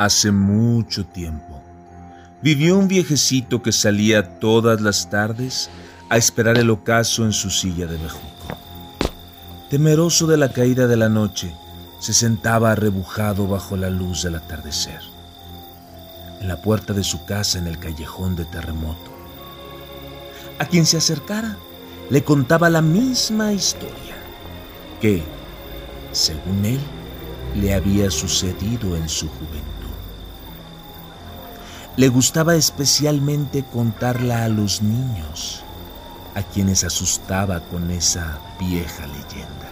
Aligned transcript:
Hace 0.00 0.32
mucho 0.32 1.04
tiempo, 1.04 1.60
vivió 2.40 2.78
un 2.78 2.88
viejecito 2.88 3.60
que 3.60 3.70
salía 3.70 4.38
todas 4.38 4.80
las 4.80 5.10
tardes 5.10 5.68
a 6.08 6.16
esperar 6.16 6.56
el 6.56 6.70
ocaso 6.70 7.26
en 7.26 7.34
su 7.34 7.50
silla 7.50 7.86
de 7.86 7.98
bejuco. 7.98 8.56
Temeroso 9.68 10.26
de 10.26 10.38
la 10.38 10.54
caída 10.54 10.86
de 10.86 10.96
la 10.96 11.10
noche, 11.10 11.54
se 11.98 12.14
sentaba 12.14 12.72
arrebujado 12.72 13.46
bajo 13.46 13.76
la 13.76 13.90
luz 13.90 14.22
del 14.22 14.36
atardecer, 14.36 15.02
en 16.40 16.48
la 16.48 16.62
puerta 16.62 16.94
de 16.94 17.04
su 17.04 17.26
casa 17.26 17.58
en 17.58 17.66
el 17.66 17.78
callejón 17.78 18.36
de 18.36 18.46
terremoto. 18.46 19.10
A 20.58 20.64
quien 20.64 20.86
se 20.86 20.96
acercara, 20.96 21.58
le 22.08 22.24
contaba 22.24 22.70
la 22.70 22.80
misma 22.80 23.52
historia 23.52 24.16
que, 24.98 25.22
según 26.12 26.64
él, 26.64 26.80
le 27.54 27.74
había 27.74 28.10
sucedido 28.10 28.96
en 28.96 29.06
su 29.06 29.28
juventud. 29.28 29.79
Le 31.96 32.08
gustaba 32.08 32.54
especialmente 32.54 33.64
contarla 33.64 34.44
a 34.44 34.48
los 34.48 34.80
niños, 34.80 35.62
a 36.34 36.42
quienes 36.42 36.84
asustaba 36.84 37.60
con 37.60 37.90
esa 37.90 38.38
vieja 38.58 39.06
leyenda. 39.06 39.70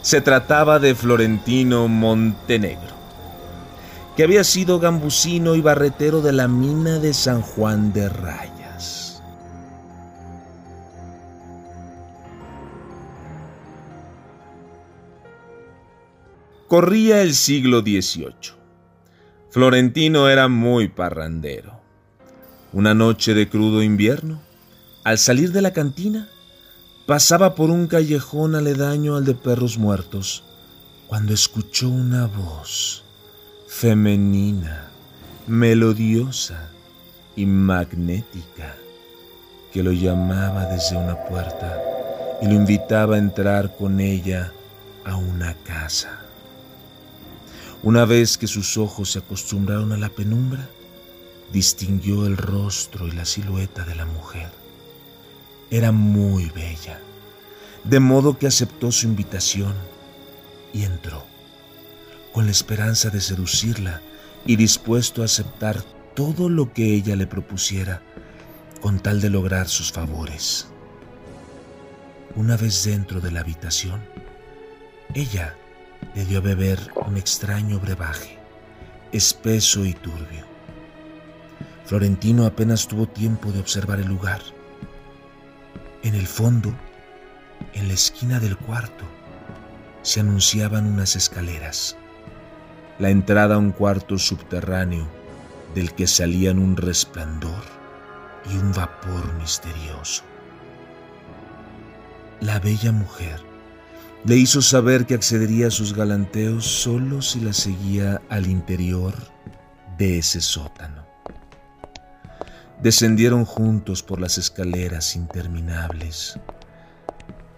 Se 0.00 0.20
trataba 0.20 0.78
de 0.78 0.94
Florentino 0.94 1.86
Montenegro, 1.88 2.94
que 4.16 4.24
había 4.24 4.42
sido 4.42 4.80
gambusino 4.80 5.54
y 5.54 5.60
barretero 5.60 6.22
de 6.22 6.32
la 6.32 6.48
mina 6.48 6.98
de 6.98 7.12
San 7.12 7.42
Juan 7.42 7.92
de 7.92 8.08
Rayas. 8.08 9.22
Corría 16.68 17.22
el 17.22 17.34
siglo 17.34 17.80
XVIII. 17.80 18.63
Florentino 19.54 20.28
era 20.28 20.48
muy 20.48 20.88
parrandero. 20.88 21.80
Una 22.72 22.92
noche 22.92 23.34
de 23.34 23.48
crudo 23.48 23.84
invierno, 23.84 24.42
al 25.04 25.16
salir 25.16 25.52
de 25.52 25.62
la 25.62 25.72
cantina, 25.72 26.28
pasaba 27.06 27.54
por 27.54 27.70
un 27.70 27.86
callejón 27.86 28.56
aledaño 28.56 29.14
al 29.14 29.24
de 29.24 29.36
perros 29.36 29.78
muertos, 29.78 30.42
cuando 31.06 31.32
escuchó 31.32 31.88
una 31.88 32.26
voz 32.26 33.04
femenina, 33.68 34.88
melodiosa 35.46 36.70
y 37.36 37.46
magnética 37.46 38.74
que 39.72 39.84
lo 39.84 39.92
llamaba 39.92 40.66
desde 40.66 40.96
una 40.96 41.26
puerta 41.26 41.80
y 42.42 42.48
lo 42.48 42.54
invitaba 42.54 43.14
a 43.14 43.18
entrar 43.18 43.76
con 43.76 44.00
ella 44.00 44.52
a 45.04 45.14
una 45.14 45.54
casa. 45.62 46.23
Una 47.84 48.06
vez 48.06 48.38
que 48.38 48.46
sus 48.46 48.78
ojos 48.78 49.12
se 49.12 49.18
acostumbraron 49.18 49.92
a 49.92 49.98
la 49.98 50.08
penumbra, 50.08 50.70
distinguió 51.52 52.24
el 52.24 52.38
rostro 52.38 53.06
y 53.06 53.10
la 53.10 53.26
silueta 53.26 53.84
de 53.84 53.94
la 53.94 54.06
mujer. 54.06 54.48
Era 55.70 55.92
muy 55.92 56.48
bella, 56.48 56.98
de 57.84 58.00
modo 58.00 58.38
que 58.38 58.46
aceptó 58.46 58.90
su 58.90 59.06
invitación 59.06 59.74
y 60.72 60.84
entró, 60.84 61.26
con 62.32 62.46
la 62.46 62.52
esperanza 62.52 63.10
de 63.10 63.20
seducirla 63.20 64.00
y 64.46 64.56
dispuesto 64.56 65.20
a 65.20 65.26
aceptar 65.26 65.82
todo 66.14 66.48
lo 66.48 66.72
que 66.72 66.94
ella 66.94 67.16
le 67.16 67.26
propusiera 67.26 68.00
con 68.80 68.98
tal 68.98 69.20
de 69.20 69.28
lograr 69.28 69.68
sus 69.68 69.92
favores. 69.92 70.68
Una 72.34 72.56
vez 72.56 72.82
dentro 72.84 73.20
de 73.20 73.30
la 73.30 73.40
habitación, 73.40 74.00
ella 75.12 75.54
le 76.14 76.24
dio 76.24 76.38
a 76.38 76.42
beber 76.42 76.78
un 77.06 77.16
extraño 77.16 77.78
brebaje, 77.80 78.38
espeso 79.12 79.84
y 79.84 79.94
turbio. 79.94 80.44
Florentino 81.84 82.46
apenas 82.46 82.88
tuvo 82.88 83.06
tiempo 83.06 83.52
de 83.52 83.60
observar 83.60 84.00
el 84.00 84.06
lugar. 84.06 84.40
En 86.02 86.14
el 86.14 86.26
fondo, 86.26 86.72
en 87.74 87.88
la 87.88 87.94
esquina 87.94 88.40
del 88.40 88.56
cuarto, 88.56 89.04
se 90.02 90.20
anunciaban 90.20 90.86
unas 90.86 91.16
escaleras, 91.16 91.96
la 92.98 93.10
entrada 93.10 93.56
a 93.56 93.58
un 93.58 93.72
cuarto 93.72 94.18
subterráneo 94.18 95.06
del 95.74 95.94
que 95.94 96.06
salían 96.06 96.58
un 96.58 96.76
resplandor 96.76 97.64
y 98.50 98.56
un 98.56 98.72
vapor 98.72 99.32
misterioso. 99.34 100.22
La 102.40 102.60
bella 102.60 102.92
mujer 102.92 103.53
le 104.24 104.36
hizo 104.36 104.62
saber 104.62 105.04
que 105.04 105.14
accedería 105.14 105.66
a 105.66 105.70
sus 105.70 105.94
galanteos 105.94 106.64
solo 106.64 107.20
si 107.20 107.40
la 107.40 107.52
seguía 107.52 108.22
al 108.30 108.46
interior 108.46 109.14
de 109.98 110.18
ese 110.18 110.40
sótano. 110.40 111.04
Descendieron 112.82 113.44
juntos 113.44 114.02
por 114.02 114.20
las 114.20 114.38
escaleras 114.38 115.14
interminables. 115.14 116.38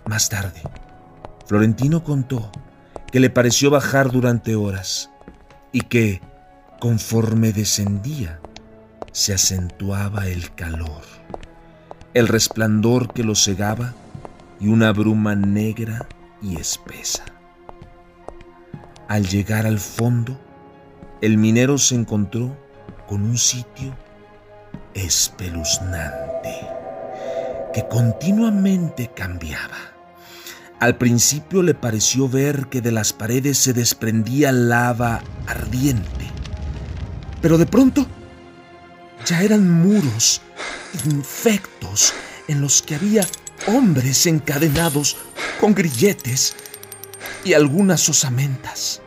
Más 0.06 0.28
tarde, 0.28 0.60
Florentino 1.46 2.02
contó 2.02 2.50
que 3.12 3.20
le 3.20 3.30
pareció 3.30 3.70
bajar 3.70 4.10
durante 4.10 4.56
horas 4.56 5.10
y 5.70 5.82
que, 5.82 6.20
conforme 6.80 7.52
descendía, 7.52 8.40
se 9.12 9.32
acentuaba 9.32 10.26
el 10.26 10.52
calor, 10.54 11.02
el 12.12 12.26
resplandor 12.26 13.12
que 13.12 13.22
lo 13.22 13.36
cegaba 13.36 13.94
y 14.60 14.66
una 14.68 14.92
bruma 14.92 15.34
negra 15.34 16.06
y 16.42 16.56
espesa. 16.56 17.24
Al 19.08 19.26
llegar 19.26 19.66
al 19.66 19.78
fondo, 19.78 20.38
el 21.20 21.38
minero 21.38 21.78
se 21.78 21.94
encontró 21.94 22.56
con 23.06 23.22
un 23.22 23.38
sitio 23.38 23.96
espeluznante 24.94 26.54
que 27.72 27.86
continuamente 27.88 29.10
cambiaba. 29.14 29.76
Al 30.80 30.96
principio 30.96 31.62
le 31.62 31.74
pareció 31.74 32.28
ver 32.28 32.66
que 32.68 32.80
de 32.80 32.92
las 32.92 33.12
paredes 33.12 33.58
se 33.58 33.72
desprendía 33.72 34.52
lava 34.52 35.22
ardiente, 35.46 36.30
pero 37.40 37.58
de 37.58 37.66
pronto 37.66 38.06
ya 39.24 39.42
eran 39.42 39.70
muros 39.70 40.42
infectos 41.04 42.12
en 42.48 42.60
los 42.60 42.82
que 42.82 42.94
había 42.94 43.26
hombres 43.66 44.26
encadenados 44.26 45.16
con 45.60 45.74
grilletes 45.74 46.54
y 47.44 47.54
algunas 47.54 48.08
osamentas. 48.08 49.00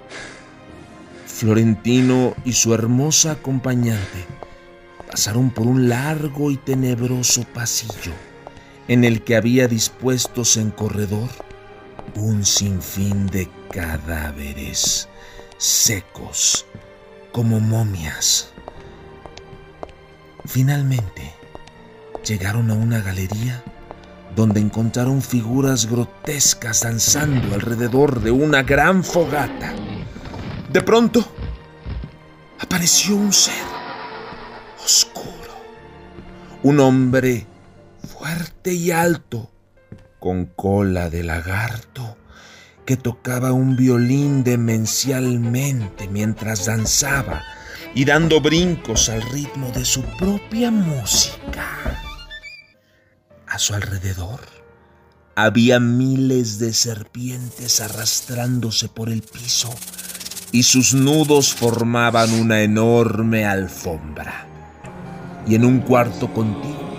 Florentino 1.26 2.36
y 2.44 2.54
su 2.54 2.74
hermosa 2.74 3.32
acompañante 3.32 4.26
pasaron 5.10 5.52
por 5.52 5.68
un 5.68 5.90
largo 5.90 6.52
y 6.52 6.58
tenebroso 6.58 7.44
pasillo 7.54 8.14
en 8.88 9.04
el 9.04 9.24
que 9.24 9.36
había 9.36 9.68
dispuestos 9.68 10.58
en 10.58 10.72
corredor 10.72 11.30
un 12.16 12.46
sinfín 12.46 13.28
de 13.28 13.50
cadáveres 13.72 15.08
secos 15.58 16.66
como 17.31 17.60
momias. 17.60 18.52
Finalmente 20.46 21.34
llegaron 22.26 22.72
a 22.72 22.74
una 22.74 23.02
galería 23.02 23.64
donde 24.35 24.59
encontraron 24.59 25.22
figuras 25.22 25.90
grotescas 25.90 26.81
danzando 26.81 27.56
alrededor 27.56 28.22
de 28.22 28.31
una 28.31 28.63
gran 28.63 29.03
fogata. 29.03 29.73
De 30.72 30.81
pronto, 30.81 31.25
apareció 32.59 33.16
un 33.16 33.34
ser 33.34 33.66
oscuro, 34.84 35.53
un 36.63 36.79
hombre 36.79 37.47
fuerte 38.07 38.73
y 38.73 38.91
alto, 38.91 39.50
con 40.19 40.45
cola 40.45 41.09
de 41.09 41.23
lagarto, 41.23 42.18
que 42.86 42.98
tocaba 42.98 43.51
un 43.51 43.75
violín 43.75 44.44
demencialmente 44.44 46.07
mientras 46.07 46.65
danzaba 46.65 47.44
y 47.94 48.06
dando 48.06 48.42
brincos 48.42 49.09
al 49.09 49.21
ritmo 49.21 49.71
de 49.71 49.86
su 49.86 50.01
propia 50.18 50.71
música. 50.71 52.08
A 53.50 53.57
su 53.57 53.74
alrededor 53.74 54.42
había 55.36 55.80
miles 55.80 56.60
de 56.60 56.72
serpientes 56.72 57.81
arrastrándose 57.81 58.90
por 58.90 59.10
el 59.10 59.24
piso 59.24 59.74
y 60.51 60.62
sus 60.62 60.94
nudos 60.94 61.56
formaban 61.56 62.31
una 62.34 62.62
enorme 62.62 63.46
alfombra. 63.46 64.46
Y 65.48 65.56
en 65.56 65.66
un 65.66 65.80
cuarto 65.80 66.31
contiguo 66.31 66.94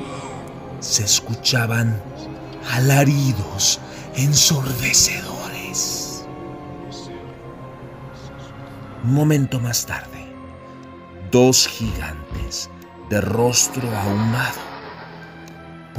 se 0.81 1.05
escuchaban 1.05 2.03
alaridos 2.73 3.79
ensordecedores. 4.17 6.25
Un 9.05 9.15
momento 9.15 9.61
más 9.61 9.87
tarde, 9.87 10.35
dos 11.31 11.69
gigantes 11.69 12.69
de 13.09 13.21
rostro 13.21 13.89
ahumado 13.97 14.70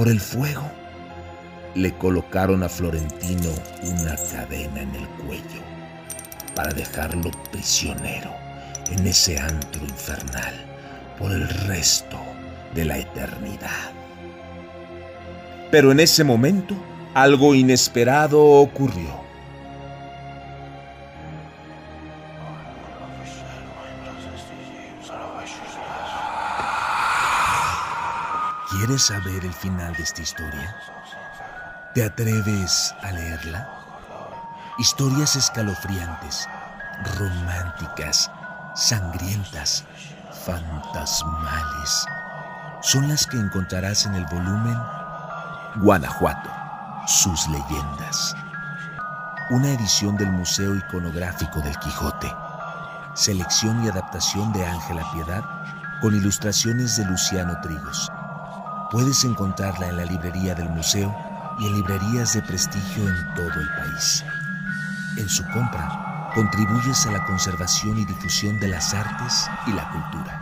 por 0.02 0.10
el 0.10 0.20
fuego, 0.20 0.64
le 1.76 1.94
colocaron 1.94 2.64
a 2.64 2.70
Florentino 2.70 3.52
una 3.84 4.16
cadena 4.16 4.82
en 4.82 4.96
el 4.96 5.08
cuello 5.24 5.62
para 6.56 6.74
dejarlo 6.74 7.30
prisionero 7.52 8.32
en 8.90 9.06
ese 9.06 9.38
antro 9.38 9.84
infernal 9.84 10.56
por 11.20 11.32
el 11.32 11.48
resto 11.48 12.18
de 12.74 12.86
la 12.86 12.98
eternidad. 12.98 13.92
Pero 15.70 15.92
en 15.92 16.00
ese 16.00 16.24
momento, 16.24 16.74
algo 17.14 17.54
inesperado 17.54 18.44
ocurrió. 18.44 19.22
¿Quieres 28.84 29.04
saber 29.04 29.46
el 29.46 29.54
final 29.54 29.94
de 29.94 30.02
esta 30.02 30.24
historia? 30.24 30.76
¿Te 31.94 32.04
atreves 32.04 32.96
a 33.04 33.12
leerla? 33.12 33.70
Historias 34.80 35.36
escalofriantes, 35.36 36.50
románticas, 37.20 38.32
sangrientas, 38.74 39.84
fantasmales, 40.48 42.08
son 42.82 43.08
las 43.08 43.28
que 43.28 43.38
encontrarás 43.38 44.08
en 44.08 44.16
el 44.16 44.26
volumen 44.26 44.80
Guanajuato, 45.76 46.50
sus 47.06 47.48
leyendas. 47.50 48.36
Una 49.52 49.74
edición 49.74 50.18
del 50.18 50.32
Museo 50.32 50.76
Iconográfico 50.76 51.62
del 51.62 51.78
Quijote. 51.78 52.34
Selección 53.14 53.84
y 53.84 53.90
adaptación 53.90 54.52
de 54.54 54.66
Ángela 54.66 55.06
Piedad 55.14 55.44
con 56.02 56.16
ilustraciones 56.16 56.98
de 56.98 57.06
Luciano 57.06 57.62
Trigos. 57.62 58.12
Puedes 58.92 59.24
encontrarla 59.24 59.88
en 59.88 59.96
la 59.96 60.04
librería 60.04 60.54
del 60.54 60.68
museo 60.68 61.16
y 61.60 61.68
en 61.68 61.76
librerías 61.76 62.34
de 62.34 62.42
prestigio 62.42 63.08
en 63.08 63.34
todo 63.36 63.54
el 63.54 63.70
país. 63.70 64.26
En 65.18 65.30
su 65.30 65.44
compra, 65.46 66.30
contribuyes 66.36 67.06
a 67.06 67.12
la 67.12 67.26
conservación 67.26 67.98
y 68.00 68.06
difusión 68.06 68.60
de 68.60 68.68
las 68.68 68.94
artes 68.94 69.50
y 69.68 69.72
la 69.72 69.90
cultura. 69.92 70.42